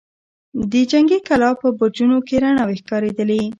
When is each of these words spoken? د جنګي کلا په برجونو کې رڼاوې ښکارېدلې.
د 0.71 0.73
جنګي 0.91 1.19
کلا 1.27 1.49
په 1.61 1.67
برجونو 1.77 2.17
کې 2.27 2.35
رڼاوې 2.43 2.75
ښکارېدلې. 2.81 3.41